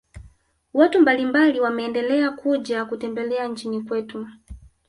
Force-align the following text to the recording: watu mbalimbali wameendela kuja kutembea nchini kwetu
watu 0.73 0.99
mbalimbali 1.01 1.59
wameendela 1.59 2.31
kuja 2.31 2.85
kutembea 2.85 3.47
nchini 3.47 3.81
kwetu 3.81 4.27